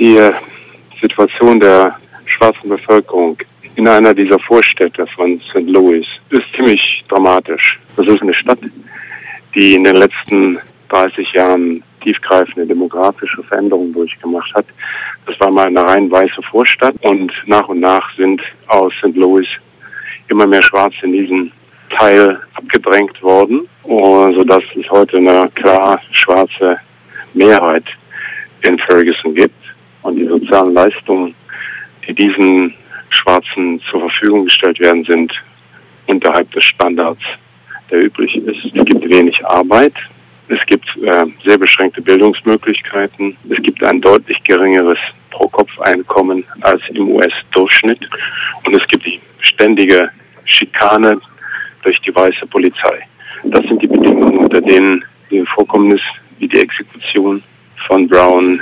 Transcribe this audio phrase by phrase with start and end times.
[0.00, 0.18] Die
[0.98, 1.94] Situation der
[2.24, 3.36] schwarzen Bevölkerung
[3.76, 5.68] in einer dieser Vorstädte von St.
[5.68, 7.78] Louis ist ziemlich dramatisch.
[7.98, 8.60] Das ist eine Stadt,
[9.54, 10.58] die in den letzten
[10.88, 14.64] 30 Jahren tiefgreifende demografische Veränderungen durchgemacht hat.
[15.26, 19.14] Das war mal eine rein weiße Vorstadt und nach und nach sind aus St.
[19.14, 19.48] Louis
[20.28, 21.52] immer mehr Schwarze in diesen
[21.90, 26.78] Teil abgedrängt worden, sodass es heute eine klar schwarze
[27.34, 27.84] Mehrheit
[28.62, 29.56] in Ferguson gibt.
[30.02, 31.34] Und die sozialen Leistungen,
[32.06, 32.74] die diesen
[33.10, 35.32] Schwarzen zur Verfügung gestellt werden, sind
[36.06, 37.22] unterhalb des Standards,
[37.90, 38.64] der üblich ist.
[38.64, 39.94] Es gibt wenig Arbeit,
[40.48, 44.98] es gibt äh, sehr beschränkte Bildungsmöglichkeiten, es gibt ein deutlich geringeres
[45.30, 48.00] Pro-Kopf-Einkommen als im US-Durchschnitt
[48.64, 50.10] und es gibt die ständige
[50.44, 51.20] Schikane
[51.82, 53.06] durch die weiße Polizei.
[53.44, 56.00] Das sind die Bedingungen, unter denen die Vorkommnis
[56.38, 57.42] wie die Exekution
[57.86, 58.60] von Brown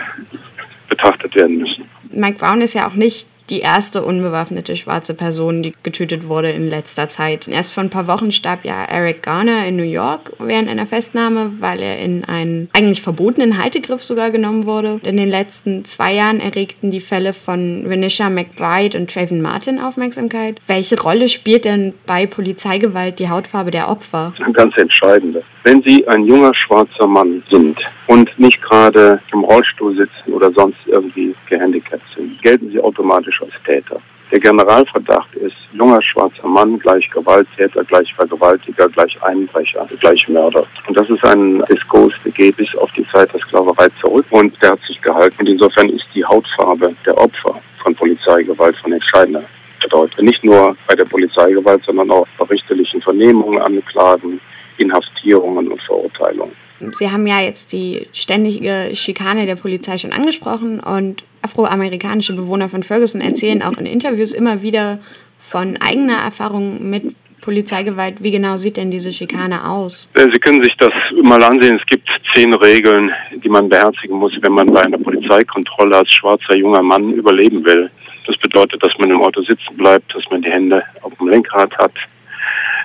[1.28, 1.84] betrachtet werden müssen.
[2.10, 6.68] Mike Brown ist ja auch nicht die erste unbewaffnete schwarze Person, die getötet wurde in
[6.68, 7.48] letzter Zeit.
[7.48, 11.52] Erst vor ein paar Wochen starb ja Eric Garner in New York während einer Festnahme,
[11.58, 15.00] weil er in einen eigentlich verbotenen Haltegriff sogar genommen wurde.
[15.02, 20.60] In den letzten zwei Jahren erregten die Fälle von Renisha McBride und Trayvon Martin Aufmerksamkeit.
[20.66, 24.34] Welche Rolle spielt denn bei Polizeigewalt die Hautfarbe der Opfer?
[24.40, 25.42] Eine ganz entscheidende.
[25.68, 30.78] Wenn Sie ein junger schwarzer Mann sind und nicht gerade im Rollstuhl sitzen oder sonst
[30.86, 34.00] irgendwie gehandicapt sind, gelten Sie automatisch als Täter.
[34.32, 40.64] Der Generalverdacht ist junger schwarzer Mann gleich Gewalttäter, gleich Vergewaltiger, gleich Einbrecher, gleich Mörder.
[40.86, 44.54] Und das ist ein Diskurs, der geht bis auf die Zeit der Sklaverei zurück und
[44.62, 45.36] der hat sich gehalten.
[45.40, 49.44] Und insofern ist die Hautfarbe der Opfer von Polizeigewalt von entscheidender
[49.82, 50.24] Bedeutung.
[50.24, 54.40] Nicht nur bei der Polizeigewalt, sondern auch bei richterlichen Vernehmungen, Anklagen,
[54.78, 56.52] Inhaftierungen und Verurteilungen.
[56.92, 62.82] Sie haben ja jetzt die ständige Schikane der Polizei schon angesprochen und afroamerikanische Bewohner von
[62.82, 65.00] Ferguson erzählen auch in Interviews immer wieder
[65.40, 68.22] von eigener Erfahrung mit Polizeigewalt.
[68.22, 70.10] Wie genau sieht denn diese Schikane aus?
[70.14, 71.76] Äh, Sie können sich das mal ansehen.
[71.80, 76.56] Es gibt zehn Regeln, die man beherzigen muss, wenn man bei einer Polizeikontrolle als schwarzer
[76.56, 77.90] junger Mann überleben will.
[78.26, 81.76] Das bedeutet, dass man im Auto sitzen bleibt, dass man die Hände auf dem Lenkrad
[81.78, 81.94] hat,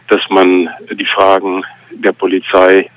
[0.08, 1.64] dass man die Fragen
[2.04, 2.90] der Polizei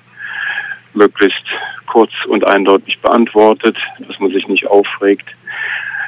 [0.94, 1.44] möglichst
[1.86, 5.28] kurz und eindeutig beantwortet, dass man sich nicht aufregt,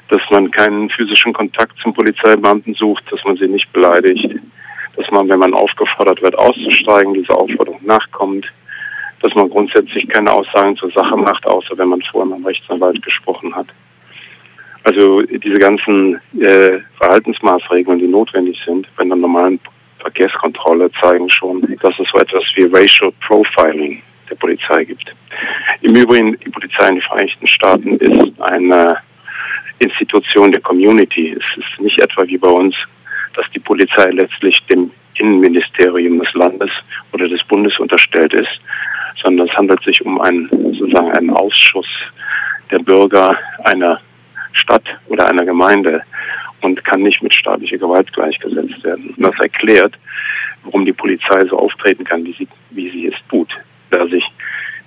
[0.08, 4.34] dass man keinen physischen Kontakt zum Polizeibeamten sucht, dass man sie nicht beleidigt,
[4.96, 8.46] dass man, wenn man aufgefordert wird, auszusteigen, dieser Aufforderung nachkommt,
[9.20, 13.02] dass man grundsätzlich keine Aussagen zur Sache macht, außer wenn man vorher mit einem Rechtsanwalt
[13.02, 13.66] gesprochen hat.
[14.84, 19.60] Also diese ganzen äh, Verhaltensmaßregeln, die notwendig sind bei einer normalen
[20.18, 25.14] Verkehrskontrolle, zeigen schon, dass es so etwas wie Racial Profiling der Polizei gibt.
[25.80, 28.96] Im Übrigen, die Polizei in den Vereinigten Staaten ist eine
[29.78, 31.36] Institution der Community.
[31.38, 32.74] Es ist nicht etwa wie bei uns,
[33.34, 36.70] dass die Polizei letztlich dem Innenministerium des Landes
[37.12, 38.60] oder des Bundes unterstellt ist,
[39.22, 41.88] sondern es handelt sich um einen, sozusagen einen Ausschuss
[42.70, 44.00] der Bürger einer
[44.52, 46.02] Stadt oder einer Gemeinde
[46.62, 49.14] und kann nicht mit staatlicher Gewalt gleichgesetzt werden.
[49.16, 49.94] Und das erklärt,
[50.64, 53.48] warum die Polizei so auftreten kann, wie sie, wie sie es tut
[53.90, 54.24] da sich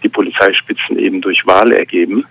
[0.03, 2.25] die Polizeispitzen eben durch Wahl ergeben,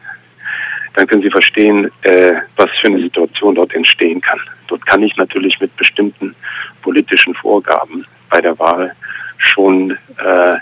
[0.94, 4.40] dann können Sie verstehen, äh, was für eine Situation dort entstehen kann.
[4.66, 6.34] Dort kann ich natürlich mit bestimmten
[6.82, 8.92] politischen Vorgaben bei der Wahl
[9.38, 10.56] schon äh,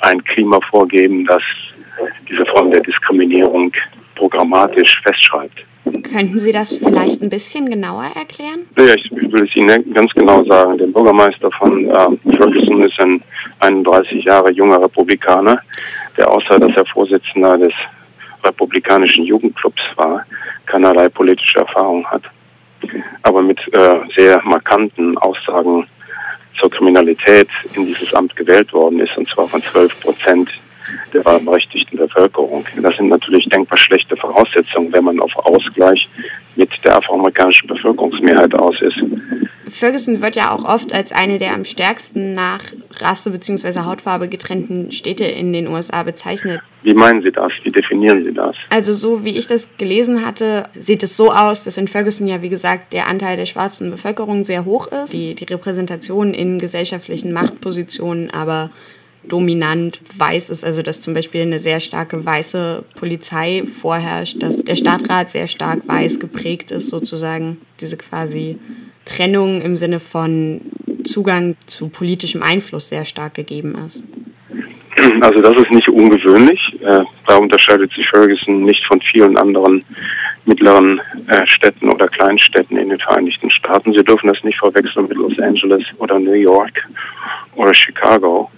[0.00, 1.42] ein Klima vorgeben, das
[2.28, 3.72] diese Form der Diskriminierung
[4.14, 5.64] programmatisch festschreibt.
[5.84, 8.66] Könnten Sie das vielleicht ein bisschen genauer erklären?
[8.76, 10.78] Ja, ich will es Ihnen ganz genau sagen.
[10.78, 13.20] Der Bürgermeister von äh, Ferguson ist ein
[13.60, 15.60] 31 Jahre junger Republikaner,
[16.16, 17.72] der außer dass er Vorsitzender des
[18.44, 20.24] republikanischen Jugendclubs war,
[20.66, 22.22] keinerlei politische Erfahrung hat.
[23.22, 25.86] Aber mit äh, sehr markanten Aussagen
[26.58, 30.50] zur Kriminalität in dieses Amt gewählt worden ist, und zwar von 12 Prozent
[31.12, 32.64] der wahlberechtigten Bevölkerung.
[32.80, 36.08] Das sind natürlich denkbar schlechte Voraussetzungen, wenn man auf Ausgleich
[36.56, 38.98] mit der afroamerikanischen Bevölkerungsmehrheit aus ist.
[39.68, 42.60] Ferguson wird ja auch oft als eine der am stärksten nach
[42.98, 43.80] Rasse bzw.
[43.80, 46.60] Hautfarbe getrennten Städte in den USA bezeichnet.
[46.82, 47.52] Wie meinen Sie das?
[47.62, 48.54] Wie definieren Sie das?
[48.70, 52.42] Also so wie ich das gelesen hatte, sieht es so aus, dass in Ferguson ja
[52.42, 57.32] wie gesagt der Anteil der schwarzen Bevölkerung sehr hoch ist, die, die Repräsentation in gesellschaftlichen
[57.32, 58.70] Machtpositionen aber
[59.24, 64.76] dominant weiß ist, also dass zum Beispiel eine sehr starke weiße Polizei vorherrscht, dass der
[64.76, 68.58] Stadtrat sehr stark weiß geprägt ist, sozusagen diese quasi
[69.04, 70.60] Trennung im Sinne von
[71.04, 74.04] Zugang zu politischem Einfluss sehr stark gegeben ist.
[75.20, 76.60] Also das ist nicht ungewöhnlich.
[76.82, 79.84] Äh, da unterscheidet sich Ferguson nicht von vielen anderen
[80.44, 83.92] mittleren äh, Städten oder Kleinstädten in den Vereinigten Staaten.
[83.92, 86.86] Sie dürfen das nicht verwechseln mit Los Angeles oder New York
[87.54, 88.50] oder Chicago.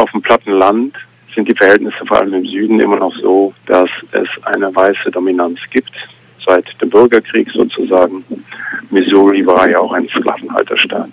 [0.00, 0.96] Auf dem platten Land
[1.34, 5.58] sind die Verhältnisse vor allem im Süden immer noch so, dass es eine weiße Dominanz
[5.70, 5.92] gibt,
[6.42, 8.24] seit dem Bürgerkrieg sozusagen.
[8.88, 11.10] Missouri war ja auch ein Sklavenhalterstaat.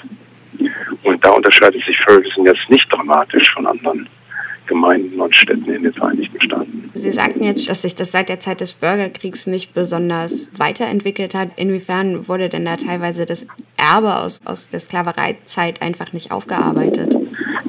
[1.04, 4.07] Und da unterscheidet sich Ferguson jetzt nicht dramatisch von anderen
[4.68, 6.90] Gemeinden und Städten in den Vereinigten Staaten.
[6.94, 11.50] Sie sagten jetzt, dass sich das seit der Zeit des Bürgerkriegs nicht besonders weiterentwickelt hat.
[11.57, 17.15] Inwiefern wurde denn da teilweise das Erbe aus, aus der Sklavereizeit einfach nicht aufgearbeitet?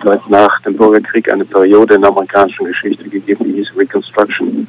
[0.00, 4.66] Es hat nach dem Bürgerkrieg eine Periode in der amerikanischen Geschichte gegeben, die hieß Reconstruction.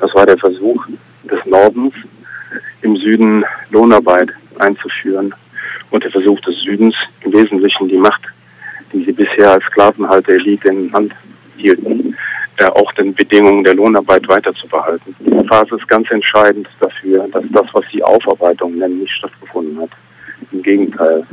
[0.00, 0.86] Das war der Versuch
[1.24, 1.94] des Nordens,
[2.82, 5.34] im Süden Lohnarbeit einzuführen
[5.90, 8.22] und der Versuch des Südens im Wesentlichen die Macht,
[8.92, 11.12] die sie bisher als Sklavenhalter-Elite in Hand
[11.56, 12.16] hielten,
[12.58, 15.14] äh, auch den Bedingungen der Lohnarbeit weiter zu behalten.
[15.20, 19.90] Die Phase ist ganz entscheidend dafür, dass das, was sie Aufarbeitung nennen, nicht stattgefunden hat.
[20.68, 21.26] Gegenteil,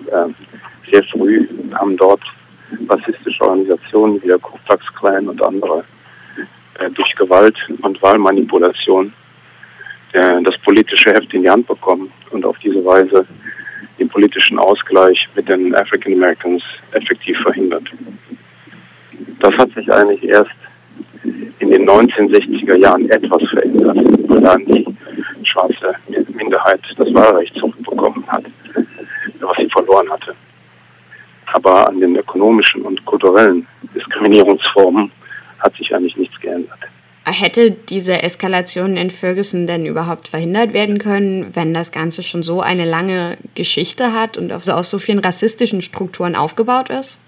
[0.90, 2.22] sehr früh haben dort
[2.90, 5.84] rassistische Organisationen wie der Ku Klux Klan und andere
[6.80, 9.14] äh, durch Gewalt und Wahlmanipulation
[10.14, 13.26] äh, das politische Heft in die Hand bekommen und auf diese Weise
[14.00, 17.84] den politischen Ausgleich mit den African Americans effektiv verhindert.
[19.40, 20.52] Das hat sich eigentlich erst
[21.60, 23.98] in den 1960er Jahren etwas verändert,
[24.28, 24.86] weil dann die
[25.44, 25.96] schwarze
[26.34, 28.46] Minderheit das Wahlrecht zurückbekommen hat,
[29.40, 30.36] was sie verloren hatte.
[31.54, 35.12] Aber an den ökonomischen und kulturellen Diskriminierungsformen
[35.60, 36.80] hat sich eigentlich nichts geändert.
[37.28, 42.62] Hätte diese Eskalation in Ferguson denn überhaupt verhindert werden können, wenn das Ganze schon so
[42.62, 47.20] eine lange Geschichte hat und auf so, auf so vielen rassistischen Strukturen aufgebaut ist?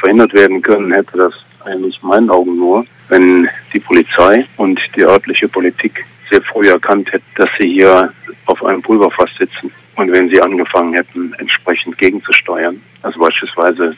[0.00, 1.32] Verhindert werden können hätte das
[1.64, 7.12] eigentlich in meinen Augen nur, wenn die Polizei und die örtliche Politik sehr früh erkannt
[7.12, 8.12] hätten, dass sie hier
[8.46, 13.96] auf einem Pulverfass sitzen und wenn sie angefangen hätten, entsprechend gegenzusteuern, also beispielsweise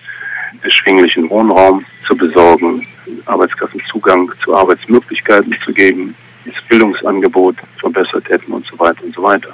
[0.62, 2.86] erschwinglichen Wohnraum zu besorgen,
[3.26, 6.14] Arbeitskräften Zugang zu Arbeitsmöglichkeiten zu geben,
[6.44, 9.50] das Bildungsangebot verbessert hätten und so weiter und so weiter.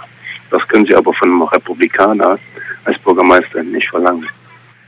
[0.50, 2.38] Das können Sie aber von einem Republikaner
[2.84, 4.28] als Bürgermeister nicht verlangen.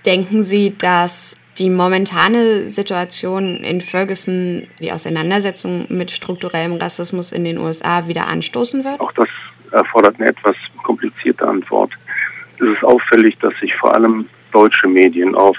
[0.05, 7.58] Denken Sie, dass die momentane Situation in Ferguson die Auseinandersetzung mit strukturellem Rassismus in den
[7.58, 9.00] USA wieder anstoßen wird?
[9.00, 9.29] Auch das
[9.73, 11.93] erfordert eine etwas komplizierte Antwort.
[12.57, 15.57] Es ist auffällig, dass sich vor allem deutsche Medien auf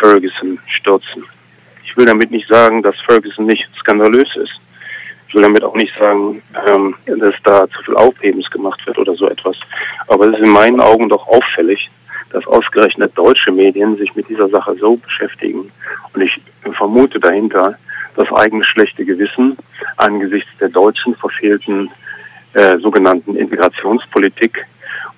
[0.00, 1.24] Ferguson stürzen.
[1.84, 4.60] Ich will damit nicht sagen, dass Ferguson nicht skandalös ist.
[5.28, 9.14] Ich will damit auch nicht sagen, ähm, dass da zu viel Aufhebens gemacht wird oder
[9.14, 9.56] so etwas.
[10.06, 11.90] Aber es ist in meinen Augen doch auffällig,
[12.30, 15.72] dass ausgerechnet deutsche Medien sich mit dieser Sache so beschäftigen.
[16.12, 16.40] Und ich
[16.72, 17.76] vermute dahinter
[18.14, 19.56] das eigene schlechte Gewissen
[19.96, 21.90] angesichts der deutschen verfehlten
[22.56, 24.66] äh, sogenannten Integrationspolitik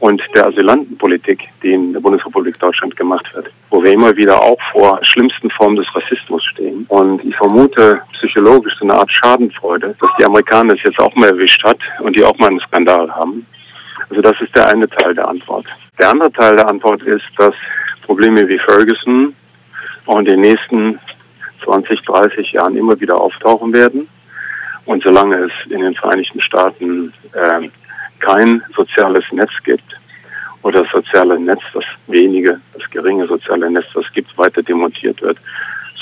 [0.01, 4.59] und der Asylantenpolitik, die in der Bundesrepublik Deutschland gemacht wird, wo wir immer wieder auch
[4.73, 6.85] vor schlimmsten Formen des Rassismus stehen.
[6.89, 11.29] Und ich vermute psychologisch so eine Art Schadenfreude, dass die Amerikaner es jetzt auch mal
[11.29, 13.47] erwischt hat und die auch mal einen Skandal haben.
[14.11, 15.67] Also das ist der eine Teil der Antwort.
[15.99, 17.55] Der andere Teil der Antwort ist, dass
[18.03, 19.33] Probleme wie Ferguson
[20.07, 20.99] auch in den nächsten
[21.65, 24.09] 20, 30 Jahren immer wieder auftauchen werden.
[24.89, 27.69] Und solange es in den Vereinigten Staaten äh,
[28.21, 29.85] kein soziales Netz gibt
[30.63, 35.37] oder das soziale Netz, das wenige, das geringe soziale Netz, das gibt, weiter demontiert wird,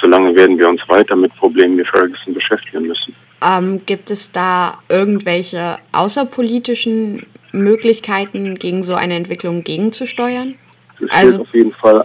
[0.00, 3.12] solange werden wir uns weiter mit Problemen wie Ferguson beschäftigen müssen.
[3.42, 10.54] Ähm, gibt es da irgendwelche außerpolitischen Möglichkeiten, gegen so eine Entwicklung gegenzusteuern?
[11.00, 12.04] Es also auf jeden Fall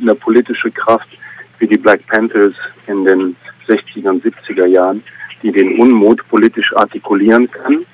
[0.00, 1.08] eine politische Kraft
[1.58, 2.54] wie die Black Panthers
[2.86, 3.34] in den
[3.66, 5.02] 60er und 70er Jahren,
[5.42, 7.86] die den Unmut politisch artikulieren kann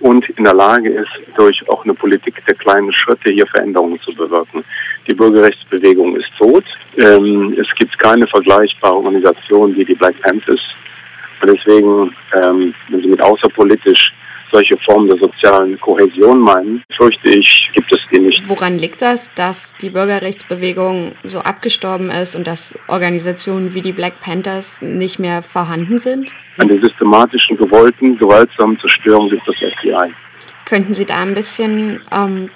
[0.00, 4.12] und in der Lage ist, durch auch eine Politik der kleinen Schritte hier Veränderungen zu
[4.14, 4.64] bewirken.
[5.06, 6.64] Die Bürgerrechtsbewegung ist tot.
[6.98, 10.60] Ähm, es gibt keine vergleichbare Organisation wie die Black Panthers.
[11.40, 14.12] Und deswegen, ähm, wenn Sie mit außerpolitisch
[14.52, 18.48] solche Formen der sozialen Kohäsion meinen, fürchte ich, gibt es die nicht.
[18.48, 24.20] Woran liegt das, dass die Bürgerrechtsbewegung so abgestorben ist und dass Organisationen wie die Black
[24.20, 26.32] Panthers nicht mehr vorhanden sind?
[26.58, 30.12] An der systematischen, gewollten, gewaltsamen Zerstörung durch das FBI.
[30.64, 32.50] Könnten Sie da ein bisschen ähm,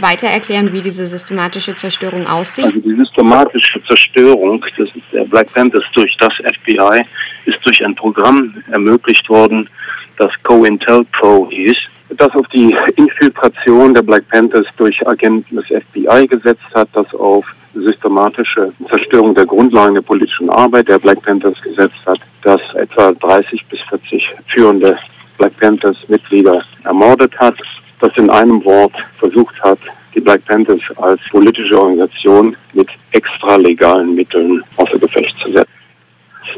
[0.00, 2.66] weiter erklären, wie diese systematische Zerstörung aussieht?
[2.66, 7.02] Also die systematische Zerstörung des, der Black Panthers durch das FBI
[7.44, 9.68] ist durch ein Programm ermöglicht worden,
[10.18, 11.76] das COINTELPRO hieß,
[12.10, 17.44] das auf die Infiltration der Black Panthers durch Agenten des FBI gesetzt hat, das auf
[17.74, 23.66] systematische Zerstörung der Grundlagen der politischen Arbeit der Black Panthers gesetzt hat, das etwa 30
[23.66, 24.96] bis 40 führende
[25.36, 27.56] Black Panthers Mitglieder ermordet hat
[28.00, 29.78] das in einem Wort versucht hat,
[30.14, 35.66] die Black Panthers als politische Organisation mit extralegalen Mitteln außer Gefecht zu setzen.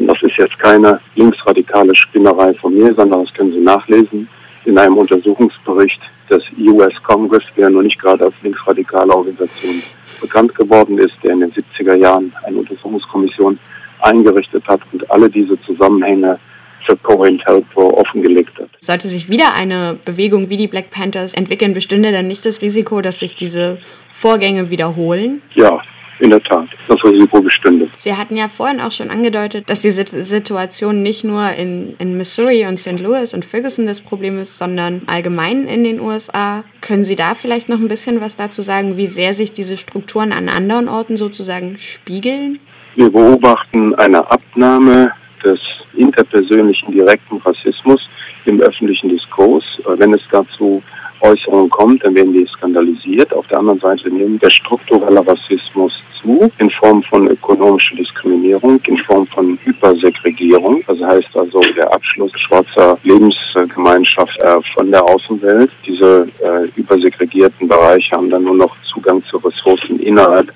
[0.01, 4.29] Das ist jetzt keine linksradikale Spinnerei von mir, sondern das können Sie nachlesen
[4.65, 9.83] in einem Untersuchungsbericht des US Congress, der nur nicht gerade als linksradikale Organisation
[10.21, 13.59] bekannt geworden ist, der in den 70er Jahren eine Untersuchungskommission
[14.01, 16.39] eingerichtet hat und alle diese Zusammenhänge
[16.85, 18.69] für COINTELPRO offengelegt hat.
[18.81, 23.01] Sollte sich wieder eine Bewegung wie die Black Panthers entwickeln, bestünde dann nicht das Risiko,
[23.01, 23.79] dass sich diese
[24.13, 25.43] Vorgänge wiederholen?
[25.55, 25.81] Ja,
[26.21, 27.89] in der Tat, das Risiko bestünde.
[27.93, 32.67] Sie hatten ja vorhin auch schon angedeutet, dass die Situation nicht nur in, in Missouri
[32.67, 33.01] und St.
[33.01, 36.65] Louis und Ferguson das Problem ist, sondern allgemein in den USA.
[36.81, 40.33] Können Sie da vielleicht noch ein bisschen was dazu sagen, wie sehr sich diese Strukturen
[40.33, 42.59] an anderen Orten sozusagen spiegeln?
[42.97, 45.13] Wir beobachten eine Abnahme
[45.45, 45.61] des
[45.95, 48.09] interpersönlichen direkten Rassismus
[48.45, 49.65] im öffentlichen Diskurs.
[49.97, 50.83] Wenn es dazu
[51.21, 53.33] Äußerungen kommt, dann werden die skandalisiert.
[53.33, 58.99] Auf der anderen Seite nimmt der strukturelle Rassismus zu, in Form von ökonomischer Diskriminierung, in
[58.99, 60.83] Form von Hypersegregierung.
[60.87, 65.71] Das heißt also der Abschluss schwarzer Lebensgemeinschaft äh, von der Außenwelt.
[65.87, 70.53] Diese äh, übersegregierten Bereiche haben dann nur noch Zugang zu Ressourcen innerhalb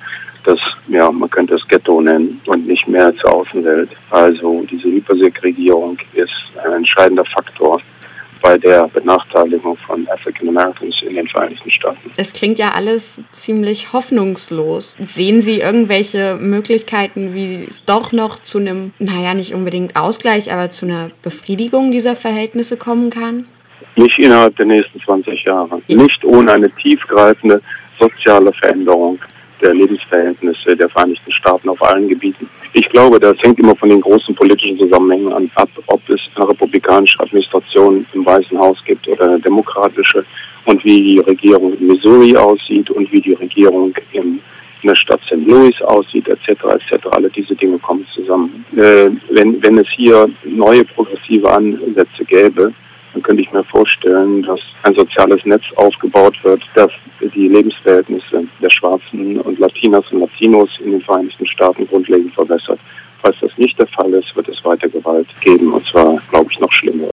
[0.46, 3.90] des, ja, man könnte es Ghetto nennen und nicht mehr zur Außenwelt.
[4.10, 6.32] Also diese Hypersegregierung ist
[6.64, 7.80] ein entscheidender Faktor
[8.40, 12.01] bei der Benachteiligung von African Americans in den Vereinigten Staaten.
[12.16, 14.96] Es klingt ja alles ziemlich hoffnungslos.
[15.00, 20.70] Sehen Sie irgendwelche Möglichkeiten, wie es doch noch zu einem, naja, nicht unbedingt Ausgleich, aber
[20.70, 23.46] zu einer Befriedigung dieser Verhältnisse kommen kann?
[23.96, 25.80] Nicht innerhalb der nächsten 20 Jahre.
[25.86, 25.96] Ja.
[25.96, 27.60] Nicht ohne eine tiefgreifende
[27.98, 29.18] soziale Veränderung
[29.62, 32.48] der Lebensverhältnisse der Vereinigten Staaten auf allen Gebieten.
[32.74, 36.48] Ich glaube, das hängt immer von den großen politischen Zusammenhängen an, ab, ob es eine
[36.48, 40.24] republikanische Administration im Weißen Haus gibt oder eine demokratische
[40.64, 44.40] und wie die Regierung in Missouri aussieht und wie die Regierung in
[44.82, 45.46] der Stadt St.
[45.46, 46.48] Louis aussieht, etc.
[46.48, 47.06] etc.
[47.10, 48.64] Alle diese Dinge kommen zusammen.
[48.76, 52.72] Äh, wenn, wenn es hier neue progressive Ansätze gäbe,
[53.12, 56.90] dann könnte ich mir vorstellen, dass ein soziales Netz aufgebaut wird, das
[57.34, 62.80] die Lebensverhältnisse der Schwarzen und Latinas und Latinos in den Vereinigten Staaten grundlegend verbessert.
[63.20, 66.58] Falls das nicht der Fall ist, wird es weiter Gewalt geben, und zwar, glaube ich,
[66.58, 67.08] noch schlimmer.